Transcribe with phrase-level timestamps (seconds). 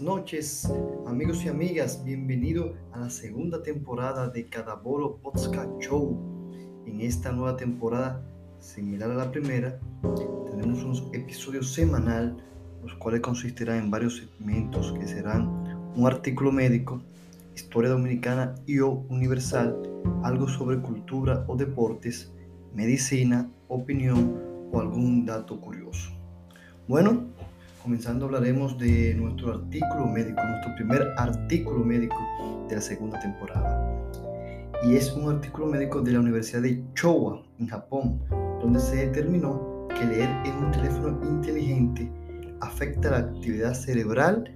[0.00, 0.70] noches,
[1.06, 2.04] amigos y amigas.
[2.04, 6.16] Bienvenido a la segunda temporada de Cadaboro Podcast Show.
[6.86, 8.22] En esta nueva temporada,
[8.60, 9.78] similar a la primera,
[10.50, 12.36] tenemos unos episodios semanal,
[12.82, 15.48] los cuales consistirán en varios segmentos que serán
[15.96, 17.00] un artículo médico,
[17.56, 19.76] historia dominicana y universal,
[20.22, 22.30] algo sobre cultura o deportes,
[22.72, 26.10] medicina, opinión o algún dato curioso.
[26.86, 27.26] Bueno,
[27.88, 32.18] comenzando hablaremos de nuestro artículo médico, nuestro primer artículo médico
[32.68, 34.12] de la segunda temporada.
[34.84, 38.20] Y es un artículo médico de la Universidad de Chowa, en Japón,
[38.60, 42.12] donde se determinó que leer en un teléfono inteligente
[42.60, 44.52] afecta la actividad cerebral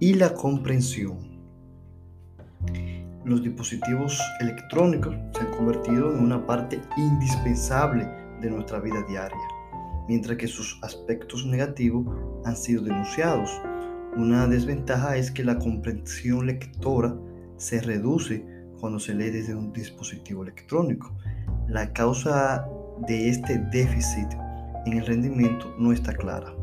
[0.00, 1.18] y la comprensión.
[3.24, 8.08] Los dispositivos electrónicos se han convertido en una parte indispensable
[8.40, 9.51] de nuestra vida diaria
[10.08, 12.06] mientras que sus aspectos negativos
[12.44, 13.50] han sido denunciados.
[14.16, 17.16] Una desventaja es que la comprensión lectora
[17.56, 18.44] se reduce
[18.80, 21.16] cuando se lee desde un dispositivo electrónico.
[21.68, 22.66] La causa
[23.06, 24.28] de este déficit
[24.86, 26.54] en el rendimiento no está clara.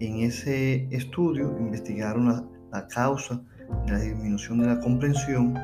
[0.00, 3.40] En ese estudio investigaron la, la causa
[3.86, 5.54] de la disminución de la comprensión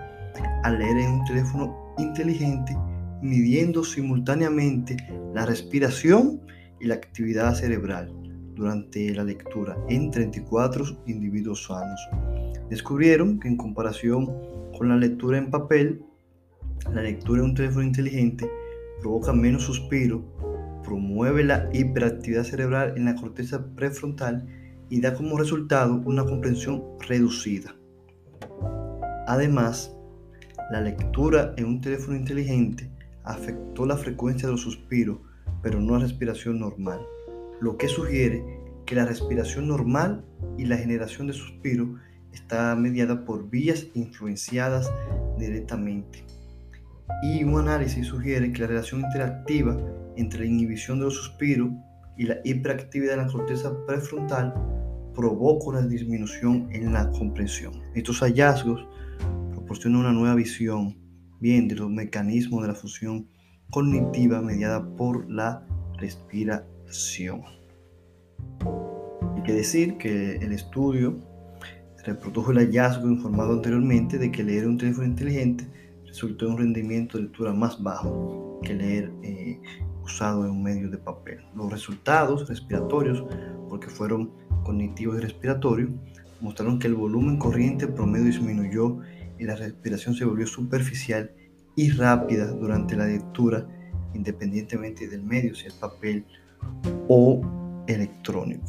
[0.63, 2.77] al leer en un teléfono inteligente
[3.21, 4.97] midiendo simultáneamente
[5.35, 6.41] la respiración
[6.81, 8.13] y la actividad cerebral
[8.55, 12.01] durante la lectura en 34 individuos sanos.
[12.69, 14.27] Descubrieron que en comparación
[14.77, 16.03] con la lectura en papel,
[16.93, 18.51] la lectura en un teléfono inteligente
[19.01, 20.23] provoca menos suspiro,
[20.83, 24.47] promueve la hiperactividad cerebral en la corteza prefrontal
[24.91, 27.75] y da como resultado una comprensión reducida.
[29.27, 29.95] Además,
[30.71, 32.91] la lectura en un teléfono inteligente
[33.25, 35.19] afectó la frecuencia de los suspiros
[35.63, 37.01] pero no la respiración normal,
[37.61, 38.45] lo que sugiere
[38.87, 40.25] que la respiración normal
[40.57, 41.97] y la generación de suspiro
[42.33, 44.91] está mediada por vías influenciadas
[45.39, 46.25] directamente.
[47.23, 49.77] Y un análisis sugiere que la relación interactiva
[50.17, 51.71] entre la inhibición de los suspiros
[52.17, 54.55] y la hiperactividad de la corteza prefrontal
[55.15, 57.73] provoca una disminución en la comprensión.
[57.95, 58.87] Estos hallazgos
[59.53, 60.97] proporcionan una nueva visión
[61.41, 63.29] bien de los mecanismos de la función
[63.71, 65.67] cognitiva mediada por la
[65.99, 67.43] respiración.
[69.37, 71.19] Hay que decir que el estudio
[72.05, 75.67] reprodujo el hallazgo informado anteriormente de que leer un teléfono inteligente
[76.07, 79.61] resultó en un rendimiento de lectura más bajo que leer eh,
[80.03, 81.41] usado en un medio de papel.
[81.55, 83.25] Los resultados respiratorios,
[83.69, 84.33] porque fueron
[84.65, 85.91] cognitivos y respiratorios,
[86.41, 89.01] mostraron que el volumen corriente promedio disminuyó
[89.39, 91.31] y la respiración se volvió superficial
[91.79, 93.65] y rápida durante la lectura,
[94.13, 96.25] independientemente del medio, si es papel
[97.07, 97.41] o
[97.87, 98.67] electrónico.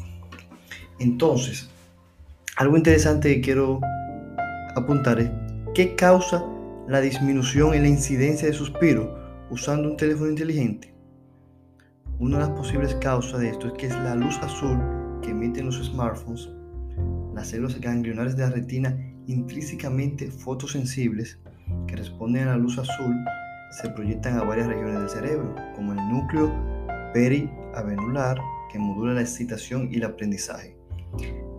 [1.00, 1.68] Entonces,
[2.54, 3.80] algo interesante que quiero
[4.76, 5.28] apuntar es
[5.74, 6.46] qué causa
[6.86, 9.18] la disminución en la incidencia de suspiro
[9.50, 10.94] usando un teléfono inteligente.
[12.20, 14.78] Una de las posibles causas de esto es que es la luz azul
[15.20, 16.48] que emiten los smartphones,
[17.34, 21.40] las células ganglionares de la retina intrínsecamente fotosensibles
[21.86, 23.14] que responden a la luz azul
[23.70, 26.52] se proyectan a varias regiones del cerebro, como el núcleo
[27.14, 28.38] periavenular,
[28.70, 30.76] que modula la excitación y el aprendizaje.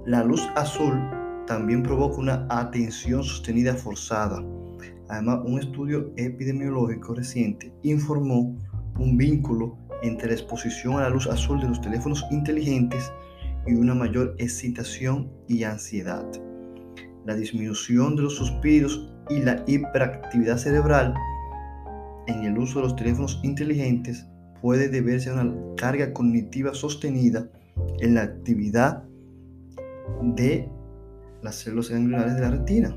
[0.05, 0.99] La luz azul
[1.47, 4.43] también provoca una atención sostenida forzada.
[5.09, 8.57] Además, un estudio epidemiológico reciente informó
[8.97, 13.11] un vínculo entre la exposición a la luz azul de los teléfonos inteligentes
[13.67, 16.25] y una mayor excitación y ansiedad.
[17.25, 21.13] La disminución de los suspiros y la hiperactividad cerebral
[22.27, 24.25] en el uso de los teléfonos inteligentes
[24.61, 27.47] puede deberse a una carga cognitiva sostenida
[27.99, 29.03] en la actividad
[30.21, 30.69] de
[31.41, 32.95] las células ganglionares de la retina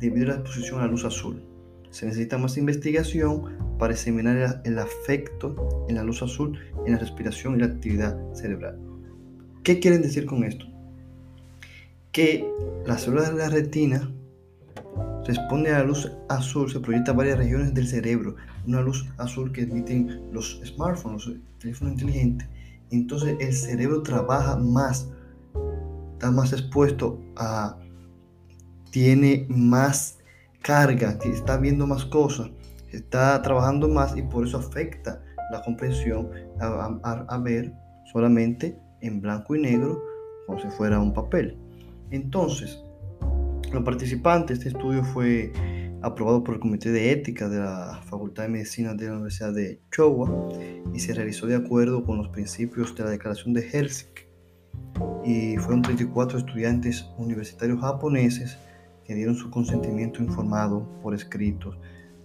[0.00, 1.42] debido a la exposición a la luz azul.
[1.90, 7.54] Se necesita más investigación para examinar el efecto en la luz azul en la respiración
[7.54, 8.78] y la actividad cerebral.
[9.62, 10.66] ¿Qué quieren decir con esto?
[12.10, 12.48] Que
[12.86, 14.10] las células de la retina
[15.26, 18.36] responde a la luz azul, se proyecta a varias regiones del cerebro,
[18.66, 22.48] una luz azul que emiten los smartphones, los teléfonos inteligentes.
[22.90, 25.08] Entonces el cerebro trabaja más,
[26.12, 27.78] está más expuesto a,
[28.90, 30.18] tiene más
[30.62, 32.50] carga, está viendo más cosas,
[32.92, 36.30] está trabajando más y por eso afecta la comprensión
[36.60, 37.72] a ver
[38.12, 40.02] solamente en blanco y negro
[40.46, 41.58] como si fuera un papel.
[42.10, 42.83] Entonces,
[43.74, 45.52] los participantes, este estudio fue
[46.02, 49.80] aprobado por el Comité de Ética de la Facultad de Medicina de la Universidad de
[49.90, 50.48] Chowa
[50.92, 54.22] y se realizó de acuerdo con los principios de la Declaración de Helsinki
[55.24, 58.58] y fueron 34 estudiantes universitarios japoneses
[59.04, 61.76] que dieron su consentimiento informado por escritos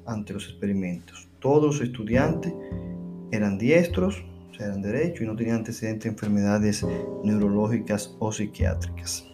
[0.05, 1.29] ante los experimentos.
[1.39, 2.53] Todos los estudiantes
[3.31, 6.85] eran diestros, o sea, eran derechos y no tenían antecedentes de enfermedades
[7.23, 9.28] neurológicas o psiquiátricas.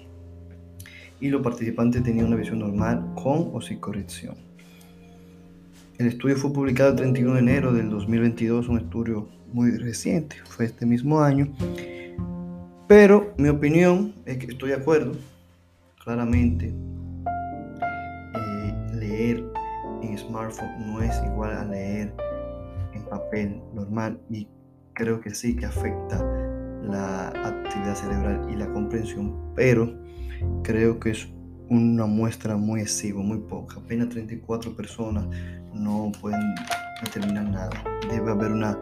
[1.26, 4.36] Y los participantes tenían una visión normal con o sin corrección.
[5.98, 10.66] El estudio fue publicado el 31 de enero del 2022, un estudio muy reciente, fue
[10.66, 11.52] este mismo año.
[12.88, 15.14] Pero mi opinión es que estoy de acuerdo,
[16.04, 16.72] claramente,
[18.36, 19.44] eh, leer
[20.04, 22.14] en smartphone no es igual a leer
[22.94, 24.48] en papel normal y
[24.94, 26.24] creo que sí que afecta
[26.84, 30.05] la actividad cerebral y la comprensión, pero
[30.64, 31.28] creo que es
[31.70, 33.80] una muestra muy excesiva, muy poca.
[33.80, 35.26] Apenas 34 personas
[35.74, 36.42] no pueden
[37.04, 37.84] determinar nada.
[38.10, 38.78] Debe haber una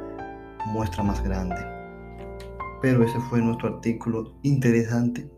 [0.67, 1.55] muestra más grande.
[2.81, 5.29] Pero ese fue nuestro artículo interesante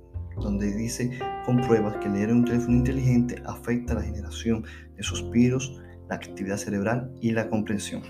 [0.42, 4.66] donde dice con pruebas que leer un teléfono inteligente afecta la generación
[4.96, 8.02] de suspiros, la actividad cerebral y la comprensión.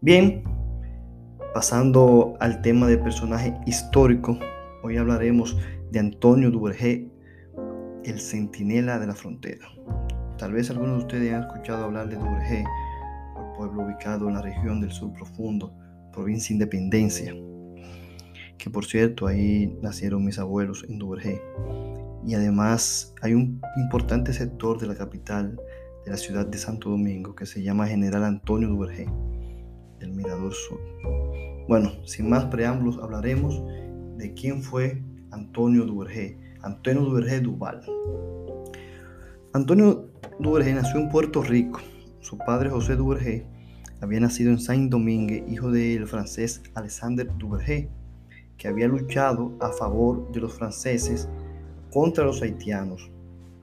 [0.00, 0.44] Bien,
[1.54, 4.38] pasando al tema de personaje histórico,
[4.82, 5.56] hoy hablaremos
[5.92, 7.06] de Antonio Duvergé
[8.04, 9.68] el centinela de la frontera.
[10.38, 14.42] Tal vez algunos de ustedes han escuchado hablar de Duvergé, el pueblo ubicado en la
[14.42, 15.72] región del sur profundo,
[16.10, 17.34] provincia Independencia,
[18.56, 21.42] que por cierto ahí nacieron mis abuelos en Duvergé.
[22.26, 25.60] Y además hay un importante sector de la capital
[26.06, 29.06] de la ciudad de Santo Domingo que se llama General Antonio Duvergé,
[30.00, 30.80] del Mirador Sur.
[31.68, 33.62] Bueno, sin más preámbulos hablaremos
[34.16, 37.82] de quién fue Antonio Duvergé, Antonio Duvergé Duval.
[39.54, 41.80] Antonio Duvergé nació en Puerto Rico.
[42.20, 43.46] Su padre José Duvergé
[44.02, 47.88] había nacido en Saint-Domingue, hijo del francés Alexander Duvergé,
[48.58, 51.28] que había luchado a favor de los franceses
[51.92, 53.10] contra los haitianos,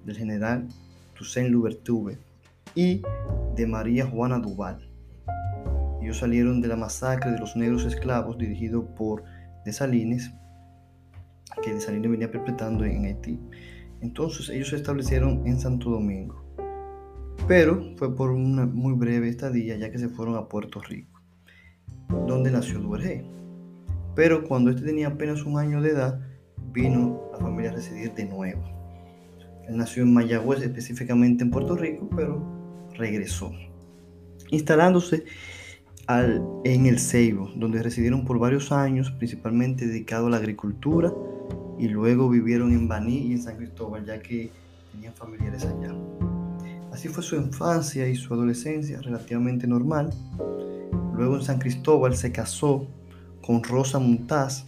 [0.05, 0.67] del general
[1.15, 2.17] Toussaint Louverture
[2.73, 3.01] y
[3.55, 4.89] de María Juana Duval.
[6.01, 9.23] Ellos salieron de la masacre de los negros esclavos dirigido por
[9.65, 10.31] Dessalines
[11.61, 13.39] que Desalines venía perpetrando en Haití.
[14.01, 16.41] Entonces ellos se establecieron en Santo Domingo,
[17.47, 21.21] pero fue por una muy breve estadía ya que se fueron a Puerto Rico,
[22.27, 23.25] donde nació Duvergé.
[24.15, 26.19] Pero cuando este tenía apenas un año de edad,
[26.71, 28.63] vino la familia a residir de nuevo.
[29.67, 32.43] Él nació en Mayagüez, específicamente en Puerto Rico, pero
[32.95, 33.51] regresó,
[34.49, 35.25] instalándose
[36.09, 41.13] al, en el Ceibo, donde residieron por varios años, principalmente dedicado a la agricultura
[41.77, 44.49] y luego vivieron en Baní y en San Cristóbal, ya que
[44.91, 45.93] tenían familiares allá.
[46.91, 50.09] Así fue su infancia y su adolescencia relativamente normal.
[51.13, 52.87] Luego en San Cristóbal se casó
[53.45, 54.65] con Rosa Montaz,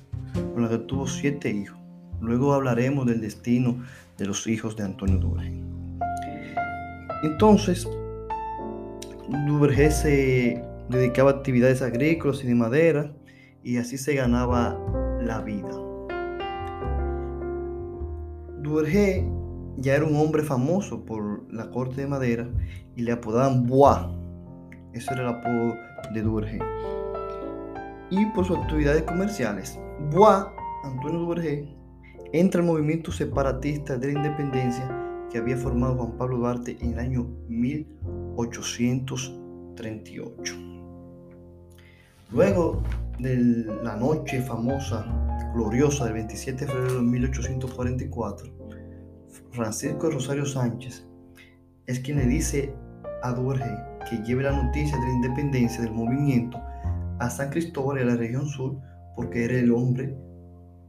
[0.53, 1.79] con la que tuvo siete hijos.
[2.21, 3.83] Luego hablaremos del destino
[4.19, 5.59] de los hijos de Antonio Duvergé.
[7.23, 7.87] Entonces,
[9.47, 13.13] Duvergé se dedicaba actividades agrícolas y de madera
[13.63, 14.77] y así se ganaba
[15.21, 15.69] la vida.
[18.59, 19.27] Duvergé
[19.77, 22.49] ya era un hombre famoso por la corte de madera
[22.95, 23.99] y le apodaban Bois.
[24.93, 25.75] Ese era el apodo
[26.13, 26.59] de Duvergé.
[28.09, 29.79] Y por sus actividades comerciales.
[30.11, 30.45] Bois,
[30.83, 31.67] Antonio Duvergé,
[32.33, 36.99] entra al movimiento separatista de la independencia que había formado Juan Pablo Duarte en el
[36.99, 37.27] año
[39.75, 40.55] 1838.
[42.31, 42.81] Luego
[43.19, 43.35] de
[43.83, 45.05] la noche famosa,
[45.53, 48.51] gloriosa del 27 de febrero de 1844,
[49.51, 51.05] Francisco Rosario Sánchez
[51.87, 52.73] es quien le dice
[53.23, 53.75] a Duvergé
[54.09, 56.59] que lleve la noticia de la independencia del movimiento
[57.19, 58.77] a San Cristóbal y a la región sur
[59.15, 60.15] porque era el hombre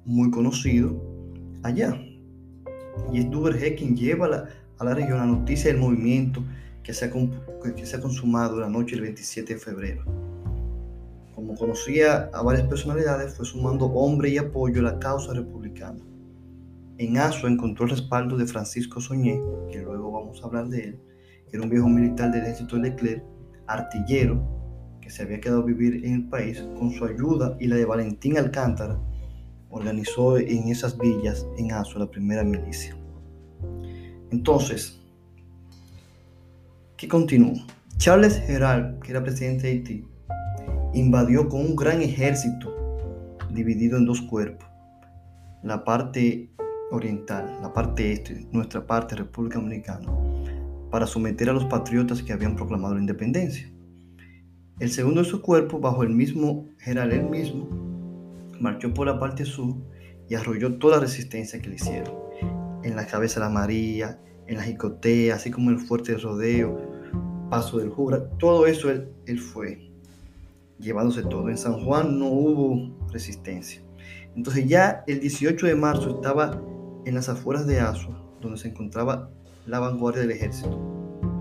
[0.04, 1.02] muy conocido
[1.62, 2.00] allá.
[3.12, 4.48] Y es Duvergé quien lleva la,
[4.78, 6.42] a la región la noticia del movimiento
[6.82, 10.04] que se, ha, que se ha consumado la noche del 27 de febrero.
[11.34, 16.04] Como conocía a varias personalidades, fue sumando hombre y apoyo a la causa republicana.
[16.98, 21.00] En Aso encontró el respaldo de Francisco Soñé, que luego vamos a hablar de él,
[21.48, 23.24] que era un viejo militar del ejército de Leclerc,
[23.66, 24.42] artillero,
[25.00, 27.84] que se había quedado a vivir en el país, con su ayuda y la de
[27.84, 28.98] Valentín Alcántara,
[29.70, 32.96] organizó en esas villas, en Aso, la primera milicia.
[34.30, 35.01] Entonces,
[37.98, 40.08] Charles Gerald, que era presidente de Haití,
[40.94, 42.72] invadió con un gran ejército
[43.50, 44.68] dividido en dos cuerpos.
[45.62, 46.50] La parte
[46.90, 50.12] oriental, la parte este, nuestra parte, República Dominicana,
[50.90, 53.68] para someter a los patriotas que habían proclamado la independencia.
[54.78, 57.68] El segundo de su cuerpo, bajo el mismo general él mismo,
[58.60, 59.76] marchó por la parte sur
[60.28, 62.14] y arrolló toda la resistencia que le hicieron.
[62.82, 66.91] En la cabeza de la María, en la jicotea, así como el fuerte rodeo,
[67.52, 69.90] paso del Jura, todo eso él, fue
[70.78, 71.50] llevándose todo.
[71.50, 73.82] En San Juan no hubo resistencia.
[74.34, 76.58] Entonces ya el 18 de marzo estaba
[77.04, 79.28] en las afueras de Asua, donde se encontraba
[79.66, 80.80] la vanguardia del ejército,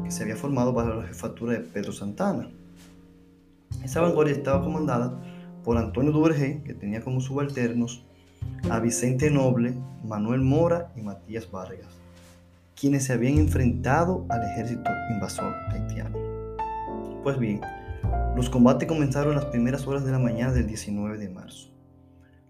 [0.03, 2.49] que se había formado para la jefatura de Pedro Santana.
[3.81, 5.17] Esa vanguardia estaba comandada
[5.63, 8.03] por Antonio Duvergé, que tenía como subalternos
[8.69, 12.00] a Vicente Noble, Manuel Mora y Matías Vargas,
[12.81, 16.17] quienes se habían enfrentado al ejército invasor haitiano.
[17.21, 17.61] Pues bien,
[18.35, 21.69] los combates comenzaron las primeras horas de la mañana del 19 de marzo.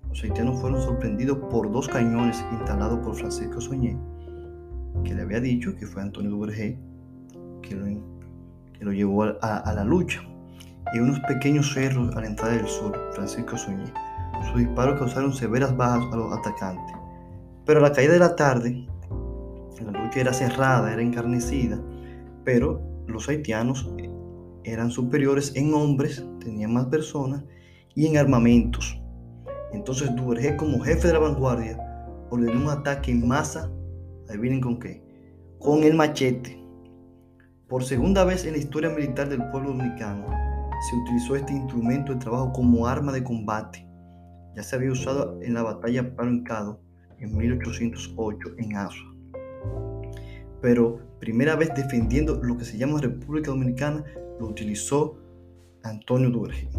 [0.08, 3.98] Los haitianos fueron sorprendidos por dos cañones instalados por Francisco Soñé,
[5.04, 6.80] que le había dicho que fue Antonio Duvergé
[7.62, 7.86] que lo,
[8.72, 10.22] que lo llevó a, la lucha
[10.94, 13.92] y unos pequeños cerros a la entrada del sur, Francisco Soñé.
[14.50, 16.96] Sus disparos causaron severas bajas a los atacantes.
[17.66, 18.88] Pero a la caída de la tarde,
[19.86, 21.80] la lucha era cerrada, era encarnecida,
[22.44, 23.90] pero los haitianos
[24.64, 27.44] eran superiores en hombres, tenían más personas
[27.96, 29.00] y en armamentos.
[29.74, 31.78] Entonces Duvergé como jefe de la vanguardia
[32.30, 33.70] ordenó un ataque en masa,
[34.30, 35.04] adivinen con qué,
[35.60, 36.58] con el machete.
[37.68, 40.26] Por segunda vez en la historia militar del pueblo dominicano,
[40.90, 43.88] se utilizó este instrumento de trabajo como arma de combate.
[44.56, 46.82] Ya se había usado en la batalla Hincado
[47.20, 49.11] en 1808 en Azua.
[50.62, 54.04] Pero primera vez defendiendo lo que se llama República Dominicana,
[54.40, 55.18] lo utilizó
[55.84, 56.70] Antonio Duvergé.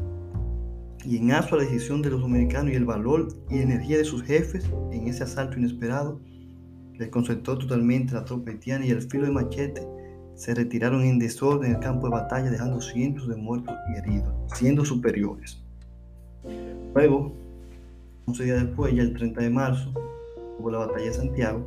[1.04, 4.22] Y en Azua la decisión de los dominicanos y el valor y energía de sus
[4.22, 6.20] jefes en ese asalto inesperado
[6.98, 9.86] desconcertó totalmente a la tropa haitiana y al filo de machete
[10.34, 14.84] se retiraron en desorden del campo de batalla dejando cientos de muertos y heridos, siendo
[14.84, 15.62] superiores.
[16.94, 17.32] Luego,
[18.26, 19.92] 11 días después, ya el 30 de marzo,
[20.58, 21.66] hubo la batalla de Santiago,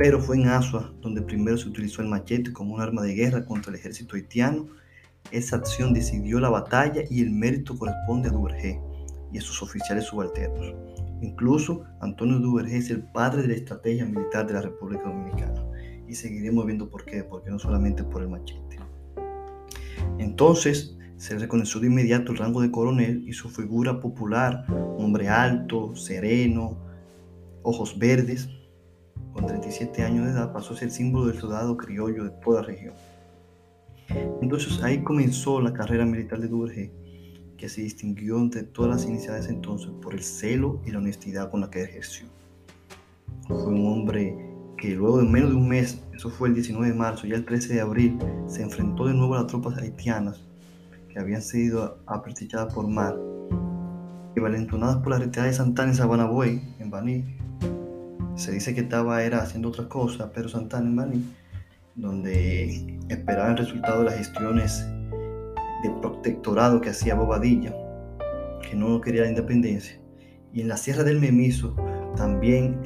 [0.00, 3.44] pero fue en Asua donde primero se utilizó el machete como un arma de guerra
[3.44, 4.66] contra el ejército haitiano.
[5.30, 8.80] Esa acción decidió la batalla y el mérito corresponde a Duvergé
[9.30, 10.74] y a sus oficiales subalternos.
[11.20, 15.62] Incluso Antonio Duvergé es el padre de la estrategia militar de la República Dominicana
[16.08, 18.78] y seguiremos viendo por qué, porque no solamente por el machete.
[20.18, 24.64] Entonces se reconoció de inmediato el rango de coronel y su figura popular,
[24.96, 26.78] hombre alto, sereno,
[27.62, 28.48] ojos verdes,
[29.32, 32.68] con 37 años de edad, pasó a ser símbolo del soldado criollo de toda la
[32.68, 32.94] región.
[34.42, 36.92] Entonces ahí comenzó la carrera militar de Duvergé,
[37.56, 41.60] que se distinguió entre todas las iniciadas entonces por el celo y la honestidad con
[41.60, 42.26] la que ejerció.
[43.46, 44.36] Fue un hombre
[44.76, 47.44] que luego de menos de un mes, eso fue el 19 de marzo, ya el
[47.44, 50.40] 13 de abril, se enfrentó de nuevo a las tropas haitianas
[51.08, 53.16] que habían sido apretilladas por mar
[54.34, 56.30] y valentonadas por la retirada de Santana en Sabana
[56.78, 57.36] en Baní.
[58.34, 61.24] Se dice que estaba era haciendo otra cosa, pero Santana en Baní,
[61.94, 64.86] donde esperaba el resultado de las gestiones
[65.82, 67.74] de protectorado que hacía Bobadilla,
[68.62, 70.00] que no quería la independencia.
[70.52, 71.74] Y en la Sierra del Memiso
[72.16, 72.80] también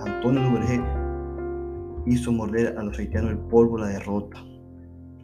[0.00, 0.80] Antonio Duvergé
[2.06, 4.42] hizo morder a los haitianos el polvo la derrota,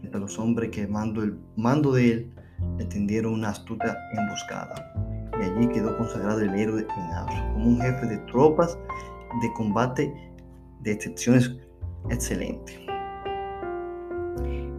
[0.00, 2.32] mientras los hombres que mando el mando de él
[2.78, 4.92] le tendieron una astuta emboscada.
[5.38, 8.78] Y allí quedó consagrado el héroe en como un jefe de tropas
[9.40, 10.12] de combate
[10.82, 11.56] de excepciones
[12.10, 12.86] excelente.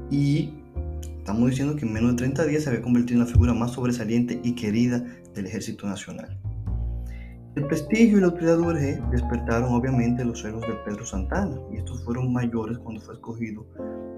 [0.10, 0.54] Y
[1.18, 3.72] estamos diciendo que en menos de 30 días se había convertido en la figura más
[3.72, 6.40] sobresaliente y querida del Ejército Nacional.
[7.58, 11.78] El prestigio y la autoridad de Duvergé despertaron obviamente los celos de Pedro Santana, y
[11.78, 13.66] estos fueron mayores cuando fue escogido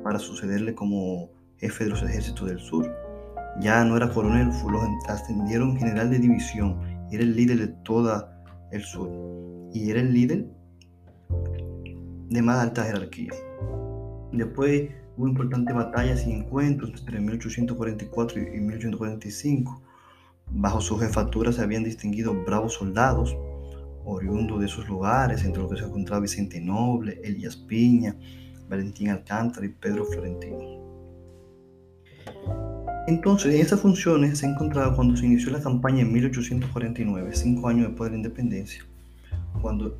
[0.03, 2.93] para sucederle como jefe de los ejércitos del sur.
[3.61, 8.43] Ya no era coronel, lo ascendieron general de división, y era el líder de toda
[8.71, 9.09] el sur,
[9.73, 10.45] y era el líder
[12.29, 13.31] de más alta jerarquía.
[14.31, 19.81] Después hubo importantes batallas y encuentros entre 1844 y 1845
[20.51, 23.37] Bajo su jefatura se habían distinguido bravos soldados,
[24.03, 28.15] oriundos de esos lugares, entre los que se encontraba Vicente Noble, Elías Piña,
[28.67, 30.57] Valentín Alcántara y Pedro Florentino.
[33.07, 37.87] Entonces, en estas funciones se encontraba cuando se inició la campaña en 1849, cinco años
[37.87, 38.83] después de la independencia,
[39.61, 39.97] cuando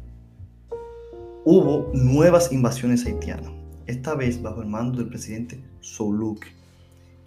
[1.46, 3.51] hubo nuevas invasiones haitianas,
[3.88, 6.48] esta vez bajo el mando del presidente Soulouque,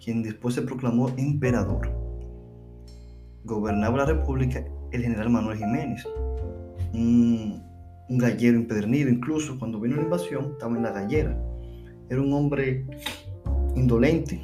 [0.03, 2.03] quien después se proclamó emperador
[3.43, 6.07] gobernaba la República el general Manuel Jiménez,
[6.93, 7.61] un,
[8.09, 11.35] gallero empedernido, incluso cuando vino la invasión estaba en la gallera.
[12.09, 12.85] Era un hombre
[13.75, 14.39] indolente,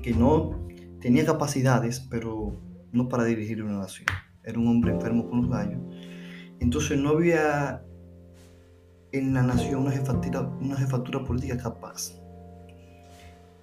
[0.00, 0.68] que no
[1.00, 2.52] tenía capacidades, pero
[2.92, 4.06] no para dirigir una nación.
[4.44, 5.80] Era un hombre enfermo con los gallos
[6.60, 7.82] Entonces no había
[9.12, 12.14] en la nación una jefatura, una jefatura política capaz.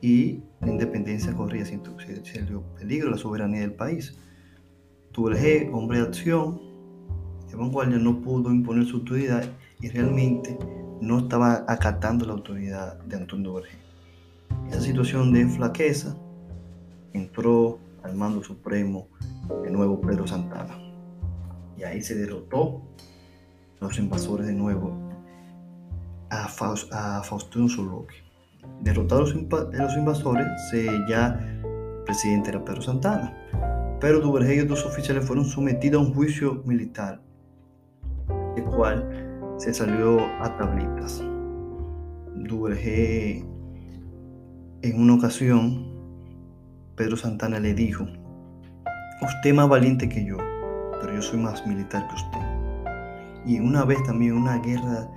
[0.01, 4.17] Y la independencia corría sin peligro la soberanía del país.
[5.13, 6.59] Duvergé, hombre de acción,
[7.49, 9.43] de vanguardia, no pudo imponer su autoridad
[9.79, 10.57] y realmente
[11.01, 13.77] no estaba acatando la autoridad de Antonio Duvergé.
[14.69, 16.17] Esa situación de flaqueza
[17.13, 19.07] entró al mando supremo
[19.63, 20.82] de nuevo Pedro Santana.
[21.83, 22.81] Y ahí se derrotó
[23.81, 24.97] los invasores de nuevo
[26.29, 27.67] a, Faust, a Faustino
[28.81, 33.37] Derrotados los invasores, se, ya el presidente era Pedro Santana.
[33.99, 37.21] Pero Duvergé y otros oficiales fueron sometidos a un juicio militar,
[38.55, 41.21] el cual se salió a tablitas.
[42.35, 43.45] Duvergé,
[44.81, 45.91] en una ocasión,
[46.95, 48.05] Pedro Santana le dijo,
[49.21, 50.37] usted más valiente que yo,
[51.03, 52.39] pero yo soy más militar que usted.
[53.45, 55.09] Y una vez también una guerra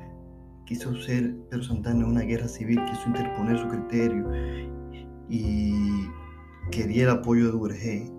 [0.65, 4.29] quiso ser Pedro Santana una guerra civil, quiso interponer su criterio
[5.29, 6.09] y
[6.73, 8.11] quería el apoyo de Duvergé.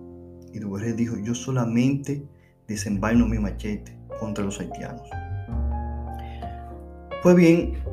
[0.54, 2.26] Y Duvergé dijo, yo solamente
[2.70, 5.10] desenvaino mi machete contra los haitianos.
[7.22, 7.84] Pues bien,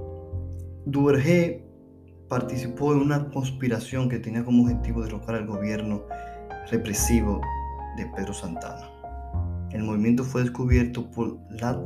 [0.87, 1.67] Duvergé
[2.29, 6.05] participó en una conspiración que tenía como objetivo derrocar al gobierno
[6.71, 7.41] represivo
[7.97, 8.94] de Pedro Santana.
[9.75, 11.83] El movimiento fue descubierto por la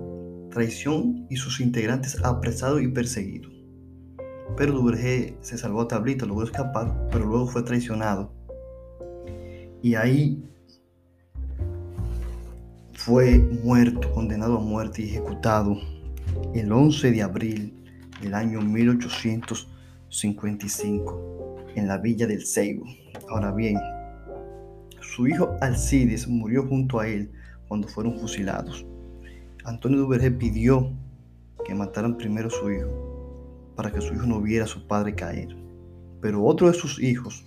[0.50, 3.50] traición y sus integrantes apresados y perseguidos.
[4.58, 8.30] Pero Duvergé se salvó a tablita, logró escapar, pero luego fue traicionado.
[9.80, 10.44] Y ahí
[12.92, 15.78] fue muerto, condenado a muerte y ejecutado
[16.54, 17.72] el 11 de abril
[18.20, 22.84] del año 1855 en la villa del Seibo.
[23.30, 23.78] Ahora bien,
[25.00, 27.32] su hijo Alcides murió junto a él
[27.68, 28.84] cuando fueron fusilados.
[29.64, 30.90] Antonio Duvergé pidió
[31.64, 35.14] que mataran primero a su hijo para que su hijo no viera a su padre
[35.14, 35.54] caer.
[36.20, 37.44] Pero otro de sus hijos,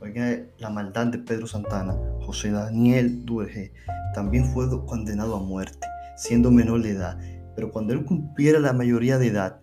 [0.00, 3.72] oiga la maldad de Pedro Santana, José Daniel Duvergé,
[4.14, 7.18] también fue condenado a muerte, siendo menor de edad.
[7.54, 9.60] Pero cuando él cumpliera la mayoría de edad,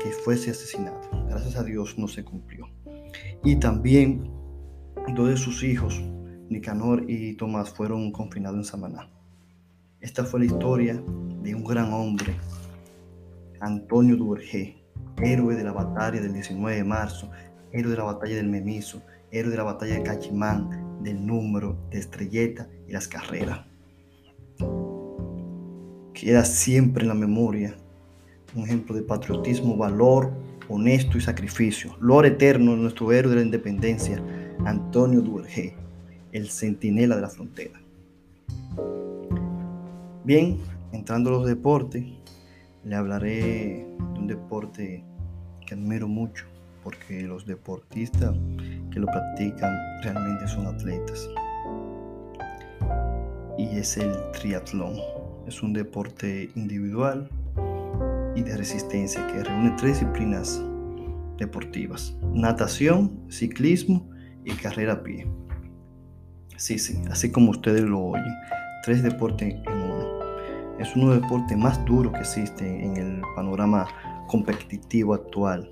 [0.00, 1.00] que fuese asesinado.
[1.28, 2.66] Gracias a Dios no se cumplió.
[3.44, 4.30] Y también
[5.14, 6.00] dos de sus hijos,
[6.48, 9.11] Nicanor y Tomás, fueron confinados en Samaná.
[10.02, 11.00] Esta fue la historia
[11.44, 12.34] de un gran hombre,
[13.60, 14.82] Antonio Duvergé,
[15.22, 17.30] héroe de la batalla del 19 de marzo,
[17.70, 22.00] héroe de la batalla del Memiso, héroe de la batalla de Cachimán, del número, de
[22.00, 23.60] Estrelleta y las carreras.
[26.14, 27.76] Queda siempre en la memoria
[28.56, 30.32] un ejemplo de patriotismo, valor,
[30.68, 31.96] honesto y sacrificio.
[32.00, 34.20] Lor eterno, nuestro héroe de la independencia,
[34.64, 35.76] Antonio Duvergé,
[36.32, 37.80] el centinela de la frontera.
[40.24, 40.56] Bien,
[40.92, 42.04] entrando a los deportes,
[42.84, 45.04] le hablaré de un deporte
[45.66, 46.46] que admiro mucho,
[46.84, 48.32] porque los deportistas
[48.92, 51.28] que lo practican realmente son atletas.
[53.58, 54.94] Y es el triatlón.
[55.48, 57.28] Es un deporte individual
[58.36, 60.62] y de resistencia que reúne tres disciplinas
[61.36, 62.16] deportivas.
[62.32, 64.08] Natación, ciclismo
[64.44, 65.26] y carrera a pie.
[66.56, 68.34] Sí, sí, así como ustedes lo oyen.
[68.84, 69.62] Tres deportes en
[70.82, 73.86] es uno de los deportes más duros que existe en el panorama
[74.26, 75.70] competitivo actual.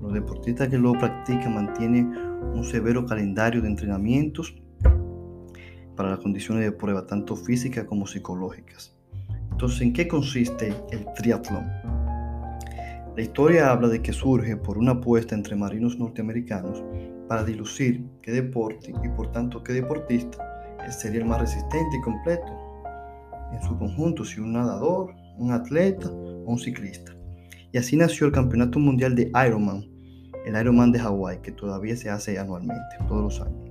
[0.00, 2.16] Los deportistas que lo practican mantienen
[2.54, 4.54] un severo calendario de entrenamientos
[5.96, 8.94] para las condiciones de prueba, tanto físicas como psicológicas.
[9.50, 11.66] Entonces, ¿en qué consiste el triatlón?
[13.16, 16.82] La historia habla de que surge por una apuesta entre marinos norteamericanos
[17.28, 20.38] para dilucir qué deporte y por tanto qué deportista
[20.90, 22.63] sería el más resistente y completo
[23.54, 27.14] en su conjunto, si un nadador, un atleta o un ciclista.
[27.72, 29.84] Y así nació el Campeonato Mundial de Ironman,
[30.44, 33.70] el Ironman de Hawái, que todavía se hace anualmente, todos los años.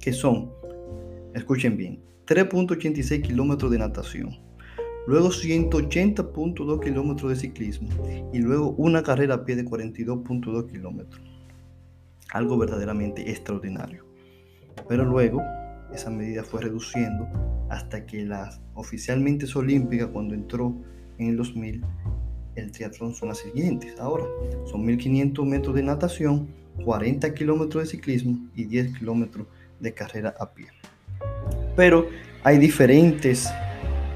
[0.00, 0.50] Que son,
[1.34, 4.38] escuchen bien, 3.86 kilómetros de natación,
[5.06, 7.88] luego 180.2 kilómetros de ciclismo
[8.32, 11.22] y luego una carrera a pie de 42.2 kilómetros.
[12.32, 14.06] Algo verdaderamente extraordinario.
[14.88, 15.42] Pero luego
[15.94, 17.28] esa medida fue reduciendo
[17.68, 20.74] hasta que las oficialmente olímpicas, cuando entró
[21.18, 21.84] en el 2000,
[22.54, 23.98] el triatlón son las siguientes.
[23.98, 24.24] Ahora
[24.66, 26.48] son 1500 metros de natación,
[26.84, 29.46] 40 kilómetros de ciclismo y 10 kilómetros
[29.80, 30.66] de carrera a pie.
[31.76, 32.08] Pero
[32.44, 33.50] hay diferentes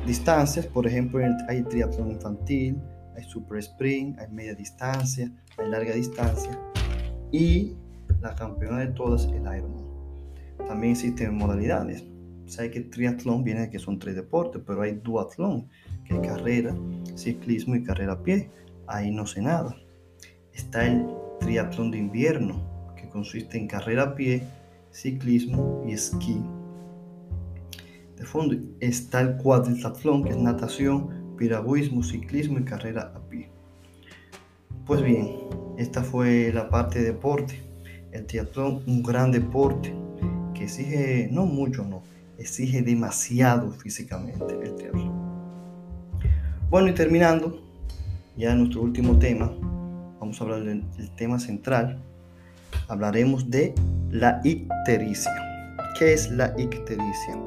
[0.06, 2.76] distancias, por ejemplo, hay triatlón infantil,
[3.16, 6.58] hay super sprint, hay media distancia, hay larga distancia
[7.32, 7.74] y
[8.20, 9.85] la campeona de todas, el Ironman.
[10.68, 12.04] También existen modalidades.
[12.46, 15.68] Sabe que triatlón viene de que son tres deportes, pero hay duatlón,
[16.04, 16.74] que es carrera,
[17.14, 18.50] ciclismo y carrera a pie.
[18.86, 19.76] Ahí no sé nada.
[20.52, 21.06] Está el
[21.40, 24.42] triatlón de invierno, que consiste en carrera a pie,
[24.90, 26.40] ciclismo y esquí.
[28.16, 33.50] De fondo está el cuadriatlón, que es natación, piragüismo, ciclismo y carrera a pie.
[34.86, 35.32] Pues bien,
[35.78, 37.60] esta fue la parte de deporte.
[38.12, 39.92] El triatlón, un gran deporte
[40.56, 42.02] que exige, no mucho, no,
[42.38, 45.12] exige demasiado físicamente el triatlón.
[46.70, 47.62] Bueno, y terminando,
[48.36, 49.52] ya nuestro último tema,
[50.18, 50.84] vamos a hablar del,
[51.16, 52.02] tema central.
[52.88, 53.74] Hablaremos de
[54.10, 55.32] la ictericia.
[55.98, 57.38] ¿Qué es la ictericia?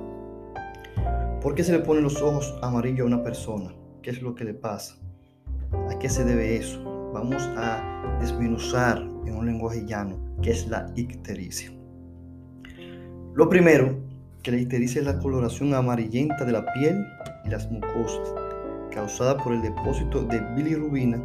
[1.41, 3.73] ¿Por qué se le ponen los ojos amarillos a una persona?
[4.01, 4.95] ¿Qué es lo que le pasa?
[5.89, 7.11] ¿A qué se debe eso?
[7.13, 11.78] Vamos a desmenuzar en un lenguaje llano qué es la ictericia.
[13.35, 13.95] Lo primero,
[14.41, 17.05] que la ictericia es la coloración amarillenta de la piel
[17.45, 18.33] y las mucosas,
[18.91, 21.21] causada por el depósito de bilirrubina,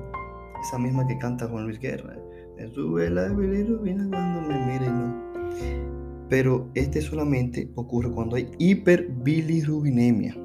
[0.63, 2.15] esa misma que canta Juan Luis Guerra.
[2.57, 5.15] Me sube la bilirrubina cuando me mire, no.
[6.29, 10.37] Pero este solamente ocurre cuando hay hiperbilirrubinemia,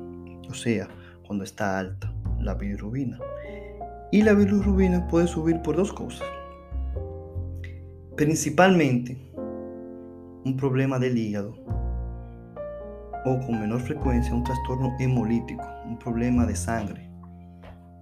[0.49, 0.87] o sea,
[1.27, 3.19] cuando está alta la bilirrubina.
[4.11, 6.27] Y la bilirrubina puede subir por dos cosas.
[8.15, 9.28] Principalmente
[10.45, 11.55] un problema del hígado
[13.25, 17.09] o con menor frecuencia un trastorno hemolítico, un problema de sangre.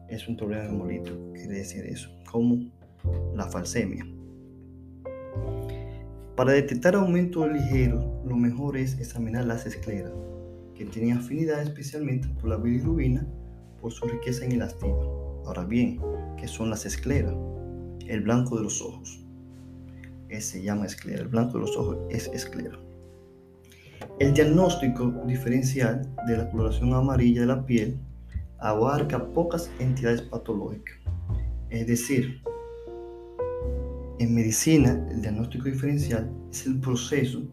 [0.08, 2.60] Es un problema hemolítico, quiere decir eso, como
[3.36, 4.06] la falsemia.
[6.36, 10.14] Para detectar aumento ligero, lo mejor es examinar las escleras,
[10.76, 13.28] que tienen afinidad especialmente por la bilirrubina
[13.82, 14.94] por su riqueza en elastina.
[15.46, 16.00] Ahora bien,
[16.38, 17.36] ¿qué son las escleras?
[18.06, 19.27] El blanco de los ojos.
[20.30, 21.22] Se llama esclera.
[21.22, 22.78] El blanco de los ojos es esclera.
[24.20, 28.00] El diagnóstico diferencial de la coloración amarilla de la piel
[28.60, 30.96] abarca pocas entidades patológicas.
[31.70, 32.42] Es decir,
[34.20, 37.44] en medicina, el diagnóstico diferencial es el proceso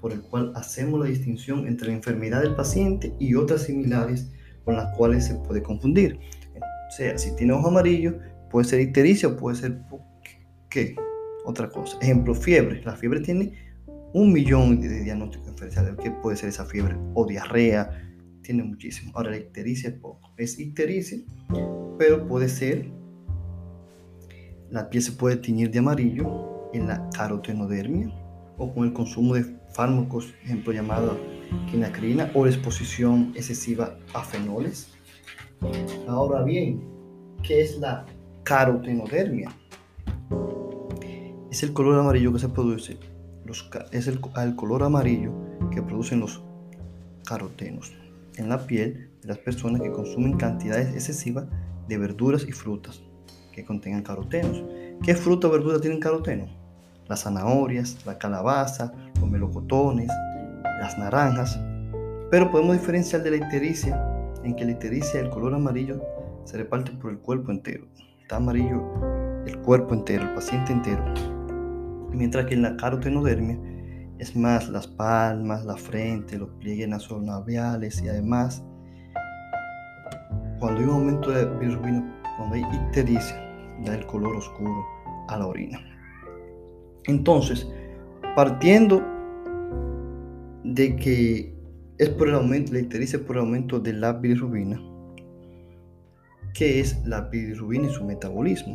[0.00, 4.30] por el cual hacemos la distinción entre la enfermedad del paciente y otras similares
[4.64, 6.18] con las cuales se puede confundir.
[6.88, 8.18] O sea, si tiene ojo amarillo,
[8.50, 9.82] puede ser ictericia o puede ser
[10.70, 10.96] ¿qué?
[11.46, 11.96] Otra cosa.
[12.02, 12.82] Ejemplo, fiebre.
[12.84, 13.54] La fiebre tiene
[14.12, 15.94] un millón de diagnósticos diferenciales.
[16.02, 16.96] ¿Qué puede ser esa fiebre?
[17.14, 18.02] O diarrea.
[18.42, 19.12] Tiene muchísimo.
[19.14, 20.34] Ahora, la ictericia es poco.
[20.36, 21.18] Es ictericia,
[21.98, 22.90] pero puede ser
[24.70, 28.12] la piel se puede teñir de amarillo en la carotenodermia
[28.58, 31.18] o con el consumo de fármacos, ejemplo llamado
[31.70, 34.88] quinacrina o la exposición excesiva a fenoles.
[36.08, 36.82] Ahora bien,
[37.42, 38.04] ¿qué es la
[38.42, 39.50] carotenodermia?
[41.56, 42.98] Es el color amarillo que se produce,
[43.90, 45.32] es el, el color amarillo
[45.70, 46.44] que producen los
[47.24, 47.94] carotenos
[48.36, 51.46] en la piel de las personas que consumen cantidades excesivas
[51.88, 53.02] de verduras y frutas
[53.54, 54.62] que contengan carotenos.
[55.02, 56.44] ¿Qué fruta o verdura tienen caroteno?
[57.08, 60.10] Las zanahorias, la calabaza, los melocotones,
[60.78, 61.58] las naranjas.
[62.30, 64.06] Pero podemos diferenciar de la ictericia
[64.44, 66.02] en que la ictericia, el color amarillo,
[66.44, 67.86] se reparte por el cuerpo entero.
[68.20, 68.82] Está amarillo
[69.46, 71.02] el cuerpo entero, el paciente entero.
[72.16, 73.58] Mientras que en la carotenodermia
[74.18, 78.64] es más las palmas, la frente, los pliegues nasolabiales y además
[80.58, 83.36] cuando hay un aumento de bilirrubina, cuando hay ictericia,
[83.84, 84.82] da el color oscuro
[85.28, 85.78] a la orina.
[87.04, 87.70] Entonces,
[88.34, 89.04] partiendo
[90.64, 91.54] de que
[91.98, 94.80] es por el aumento, la ictericia por el aumento de la bilirrubina,
[96.54, 98.74] que es la bilirrubina y su metabolismo.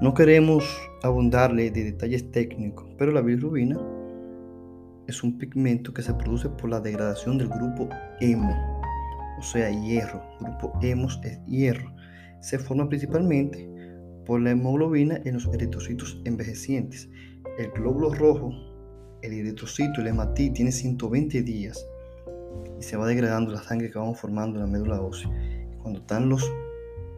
[0.00, 0.64] No queremos
[1.02, 3.78] abundarle de detalles técnicos, pero la bilirrubina
[5.06, 7.88] es un pigmento que se produce por la degradación del grupo
[8.20, 8.82] hemo,
[9.38, 10.22] o sea, hierro.
[10.40, 11.92] grupo hemos es hierro
[12.40, 13.68] se forma principalmente
[14.24, 17.08] por la hemoglobina en los eritrocitos envejecientes.
[17.58, 18.52] El glóbulo rojo,
[19.22, 21.84] el eritrocito, el hematí, tiene 120 días
[22.78, 25.30] y se va degradando la sangre que vamos formando en la médula ósea.
[25.82, 26.50] Cuando están los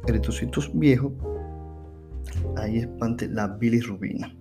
[0.06, 1.12] eritrocitos viejos,
[2.62, 4.34] ahí expande la bilirrubina.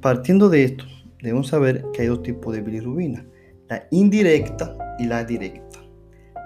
[0.00, 0.84] Partiendo de esto,
[1.20, 3.26] debemos saber que hay dos tipos de bilirrubina,
[3.68, 5.80] la indirecta y la directa.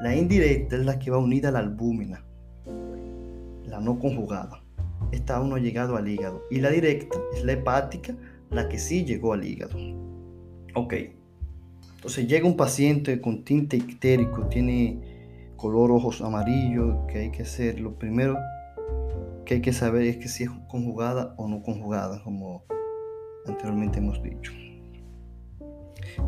[0.02, 2.24] La indirecta es la que va unida a la albúmina,
[3.66, 4.62] la no conjugada.
[5.12, 6.42] Esta aún no llegado al hígado.
[6.50, 8.14] Y la directa es la hepática,
[8.50, 9.76] la que sí llegó al hígado.
[10.74, 10.94] Ok.
[11.96, 15.00] Entonces llega un paciente con tinte ictérico, tiene
[15.56, 18.38] color ojos amarillo, que hay que hacer, lo primero
[19.44, 22.64] que hay que saber es que si es conjugada o no conjugada, como
[23.46, 24.52] anteriormente hemos dicho.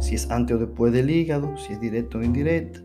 [0.00, 2.80] si es antes o después del hígado, si es directo o indirecto.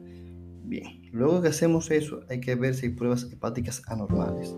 [0.64, 4.56] Bien, luego que hacemos eso, hay que ver si hay pruebas hepáticas anormales.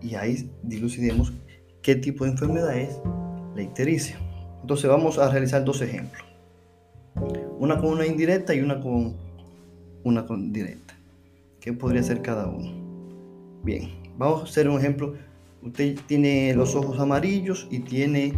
[0.00, 1.32] Y ahí dilucidemos
[1.82, 2.98] qué tipo de enfermedad es
[3.54, 4.18] la ictericia.
[4.60, 6.22] Entonces vamos a realizar dos ejemplos.
[7.58, 9.16] Una con una indirecta y una con
[10.02, 10.94] una directa.
[11.60, 12.81] ¿Qué podría ser cada uno?
[13.64, 15.14] Bien, vamos a hacer un ejemplo.
[15.62, 18.32] Usted tiene los ojos amarillos y tiene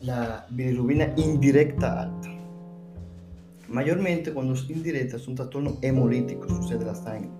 [0.00, 2.28] la, bilirrubina indirecta alta.
[3.68, 7.30] Mayormente cuando es indirecta es un trastorno hemolítico, sucede la sangre.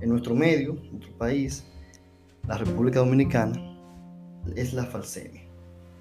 [0.00, 1.66] En nuestro medio, en nuestro país,
[2.48, 3.60] la República Dominicana,
[4.56, 5.42] es la falsemia.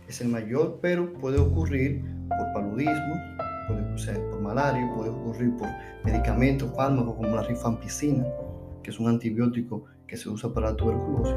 [0.08, 3.16] Es el mayor, pero puede ocurrir por paludismo,
[3.68, 5.68] puede ser por malaria, puede ocurrir por
[6.06, 8.26] medicamentos, fármacos como la rifampicina,
[8.90, 11.36] que es un antibiótico que se usa para la tuberculosis.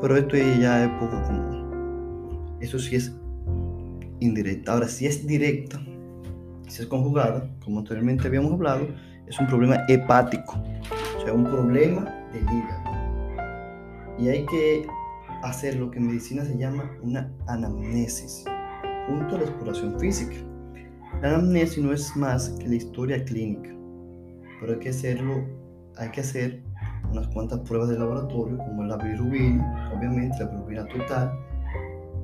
[0.00, 2.58] Pero esto ya es poco común.
[2.60, 3.14] Eso sí es
[4.18, 4.72] indirecta.
[4.72, 5.80] Ahora, si es directa,
[6.66, 8.88] si es conjugada, como anteriormente habíamos hablado,
[9.28, 10.60] es un problema hepático,
[11.16, 12.90] o sea, un problema del hígado.
[14.18, 14.84] Y hay que
[15.44, 18.44] hacer lo que en medicina se llama una anamnesis,
[19.06, 20.34] junto a la exploración física.
[21.22, 23.70] La anamnesis no es más que la historia clínica,
[24.58, 25.44] pero hay que hacerlo,
[25.96, 26.64] hay que hacer
[27.10, 31.32] unas cuantas pruebas de laboratorio, como la bilirrubina, obviamente la bilirrubina total,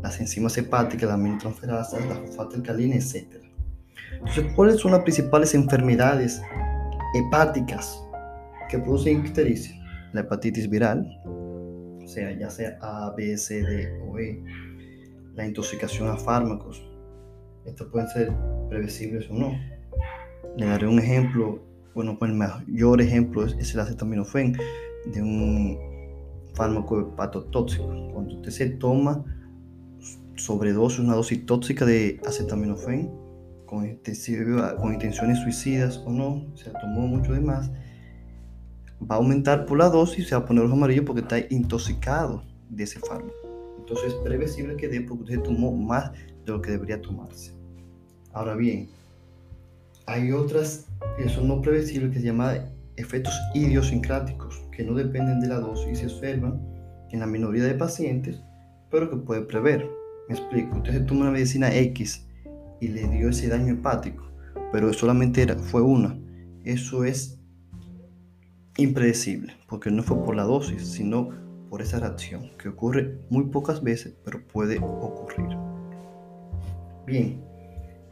[0.03, 3.42] las enzimas hepáticas, la aminotransferasas, la fosfato alcalina, etc.
[4.12, 6.40] Entonces, ¿cuáles son las principales enfermedades
[7.14, 8.03] hepáticas
[8.68, 9.75] que producen ictericia?
[10.12, 14.42] La hepatitis viral, o sea, ya sea A, B, C, D o E,
[15.35, 16.83] la intoxicación a fármacos,
[17.66, 18.33] estos pueden ser
[18.68, 19.53] previsibles o no.
[20.57, 21.61] Le daré un ejemplo,
[21.96, 24.54] bueno, pues el mayor ejemplo es, el acetaminofén
[25.06, 25.78] de un
[26.52, 27.87] fármaco hepatotóxico.
[28.12, 29.24] Cuando usted se toma
[30.37, 33.11] sobredosis, una dosis tóxica de acetaminofén
[33.64, 33.98] con,
[34.78, 37.70] con intenciones suicidas o no, se tomó mucho de más,
[39.00, 41.38] va a aumentar por la dosis y se va a poner los amarillos porque está
[41.48, 43.32] intoxicado de ese fármaco.
[43.78, 47.54] Entonces es previsible que dé porque usted tomó más de lo que debería tomarse.
[48.35, 48.90] Ahora bien,
[50.06, 50.86] hay otras
[51.18, 55.92] que son no previsibles que se llaman efectos idiosincráticos, que no dependen de la dosis
[55.92, 56.60] y se observan
[57.10, 58.40] en la minoría de pacientes,
[58.90, 59.88] pero que puede prever.
[60.28, 62.26] Me explico, usted se toma una medicina X
[62.80, 64.24] y le dio ese daño hepático,
[64.72, 66.18] pero solamente era, fue una.
[66.64, 67.38] Eso es
[68.76, 71.30] impredecible, porque no fue por la dosis, sino
[71.70, 75.56] por esa reacción, que ocurre muy pocas veces, pero puede ocurrir.
[77.06, 77.40] Bien,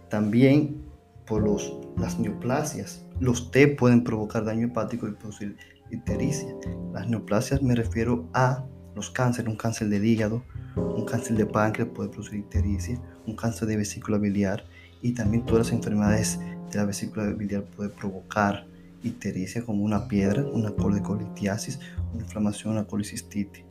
[0.09, 0.84] también
[1.27, 3.05] por los, las neoplasias.
[3.21, 5.57] Los T pueden provocar daño hepático y producir
[5.91, 6.49] ictericia.
[6.93, 10.43] Las neoplasias me refiero a los cánceres, un cáncer del hígado,
[10.77, 14.65] un cáncer de páncreas puede producir ictericia, un cáncer de vesícula biliar
[15.03, 18.67] y también todas las enfermedades de la vesícula biliar pueden provocar
[19.03, 21.79] ictericia como una piedra, una colicolitiasis,
[22.13, 23.65] una inflamación, una colicistitis,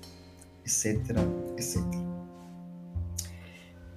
[0.63, 1.23] etcétera,
[1.57, 2.03] etcétera.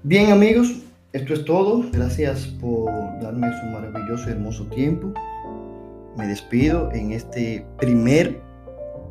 [0.03, 0.83] Bien amigos,
[1.16, 1.83] esto es todo.
[1.92, 5.14] Gracias por darme su maravilloso y hermoso tiempo.
[6.16, 8.40] Me despido en este primer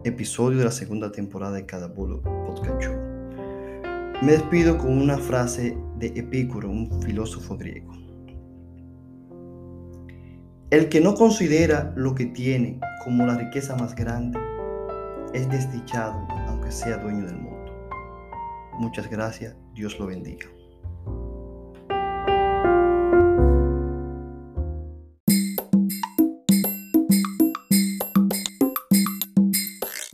[0.04, 2.96] episodio de la segunda temporada de Cada Bulo Podcast Show.
[4.22, 7.92] Me despido con una frase de Epicuro, un filósofo griego.
[10.70, 14.40] El que no considera lo que tiene como la riqueza más grande
[15.34, 17.74] es desdichado aunque sea dueño del mundo.
[18.80, 20.55] Muchas gracias, Dios lo bendiga.